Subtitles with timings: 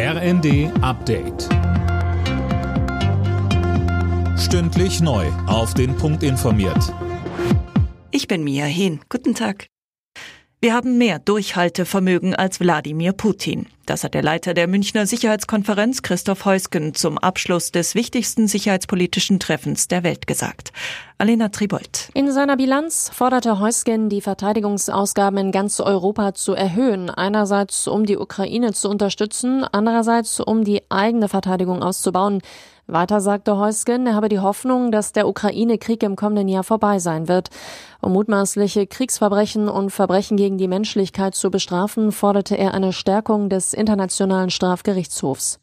[0.00, 1.48] RND Update.
[4.38, 5.26] Stündlich neu.
[5.48, 6.94] Auf den Punkt informiert.
[8.12, 9.00] Ich bin Mia Hehn.
[9.08, 9.66] Guten Tag.
[10.60, 13.66] Wir haben mehr Durchhaltevermögen als Wladimir Putin.
[13.86, 19.88] Das hat der Leiter der Münchner Sicherheitskonferenz Christoph Heusgen zum Abschluss des wichtigsten sicherheitspolitischen Treffens
[19.88, 20.72] der Welt gesagt.
[21.20, 22.10] Alena Tribold.
[22.14, 27.10] In seiner Bilanz forderte Heusgen, die Verteidigungsausgaben in ganz Europa zu erhöhen.
[27.10, 32.40] Einerseits, um die Ukraine zu unterstützen, andererseits, um die eigene Verteidigung auszubauen.
[32.86, 37.26] Weiter sagte Heusgen, er habe die Hoffnung, dass der Ukraine-Krieg im kommenden Jahr vorbei sein
[37.26, 37.48] wird.
[38.00, 43.74] Um mutmaßliche Kriegsverbrechen und Verbrechen gegen die Menschlichkeit zu bestrafen, forderte er eine Stärkung des
[43.74, 45.58] Internationalen Strafgerichtshofs.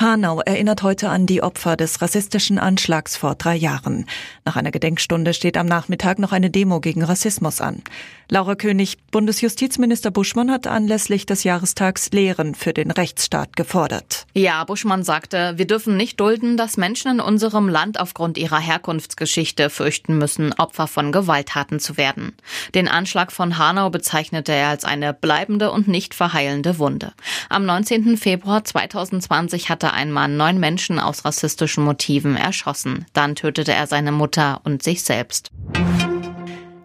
[0.00, 4.06] Hanau erinnert heute an die Opfer des rassistischen Anschlags vor drei Jahren.
[4.44, 7.82] Nach einer Gedenkstunde steht am Nachmittag noch eine Demo gegen Rassismus an.
[8.30, 14.26] Laura König, Bundesjustizminister Buschmann hat anlässlich des Jahrestags Lehren für den Rechtsstaat gefordert.
[14.34, 19.70] Ja, Buschmann sagte, wir dürfen nicht dulden, dass Menschen in unserem Land aufgrund ihrer Herkunftsgeschichte
[19.70, 22.36] fürchten müssen, Opfer von Gewalttaten zu werden.
[22.74, 27.14] Den Anschlag von Hanau bezeichnete er als eine bleibende und nicht verheilende Wunde.
[27.48, 28.18] Am 19.
[28.18, 33.06] Februar 2020 hatte ein Mann neun Menschen aus rassistischen Motiven erschossen.
[33.12, 35.50] Dann tötete er seine Mutter und sich selbst.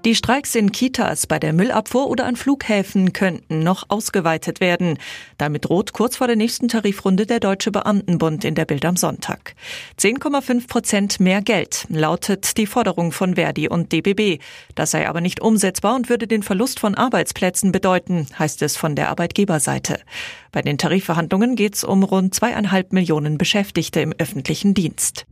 [0.05, 4.99] Die Streiks in Kitas, bei der Müllabfuhr oder an Flughäfen könnten noch ausgeweitet werden.
[5.37, 9.55] Damit droht kurz vor der nächsten Tarifrunde der Deutsche Beamtenbund in der Bild am Sonntag.
[9.97, 14.41] 10,5 Prozent mehr Geld lautet die Forderung von Verdi und DBB.
[14.75, 18.97] Das sei aber nicht umsetzbar und würde den Verlust von Arbeitsplätzen bedeuten, heißt es von
[18.97, 20.01] der Arbeitgeberseite.
[20.51, 25.25] Bei den Tarifverhandlungen geht es um rund zweieinhalb Millionen Beschäftigte im öffentlichen Dienst.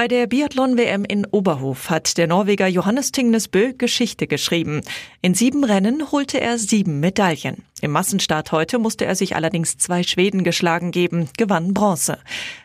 [0.00, 4.80] Bei der Biathlon-WM in Oberhof hat der Norweger Johannes Tingnes Bö Geschichte geschrieben.
[5.20, 7.64] In sieben Rennen holte er sieben Medaillen.
[7.82, 12.16] Im Massenstart heute musste er sich allerdings zwei Schweden geschlagen geben, gewann Bronze.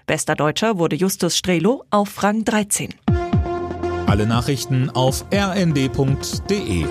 [0.08, 2.94] Bester Deutscher wurde Justus Strelo auf Rang 13.
[4.08, 6.86] Alle Nachrichten auf rnd.de